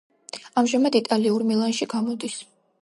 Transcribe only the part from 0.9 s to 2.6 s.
იტალიურ „მილანში“ გამოდის.